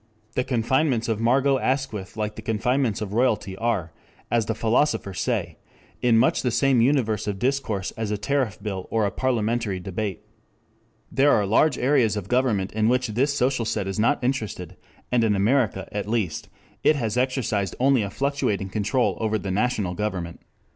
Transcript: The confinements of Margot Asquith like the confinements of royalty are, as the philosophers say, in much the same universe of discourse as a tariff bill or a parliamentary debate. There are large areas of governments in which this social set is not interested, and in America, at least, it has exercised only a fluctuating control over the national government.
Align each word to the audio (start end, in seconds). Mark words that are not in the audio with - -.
The 0.33 0.43
confinements 0.43 1.07
of 1.07 1.19
Margot 1.21 1.59
Asquith 1.59 2.17
like 2.17 2.35
the 2.35 2.41
confinements 2.41 3.01
of 3.01 3.13
royalty 3.13 3.55
are, 3.57 3.91
as 4.31 4.47
the 4.47 4.55
philosophers 4.55 5.21
say, 5.21 5.57
in 6.01 6.17
much 6.17 6.41
the 6.41 6.49
same 6.49 6.81
universe 6.81 7.27
of 7.27 7.37
discourse 7.37 7.91
as 7.91 8.09
a 8.09 8.17
tariff 8.17 8.57
bill 8.63 8.87
or 8.89 9.05
a 9.05 9.11
parliamentary 9.11 9.79
debate. 9.79 10.23
There 11.11 11.31
are 11.31 11.45
large 11.45 11.77
areas 11.77 12.17
of 12.17 12.29
governments 12.29 12.73
in 12.73 12.89
which 12.89 13.09
this 13.09 13.35
social 13.35 13.63
set 13.63 13.85
is 13.85 13.99
not 13.99 14.23
interested, 14.23 14.75
and 15.11 15.23
in 15.23 15.35
America, 15.35 15.87
at 15.91 16.07
least, 16.09 16.49
it 16.83 16.95
has 16.95 17.15
exercised 17.15 17.75
only 17.79 18.01
a 18.01 18.09
fluctuating 18.09 18.69
control 18.69 19.17
over 19.19 19.37
the 19.37 19.51
national 19.51 19.93
government. 19.93 20.39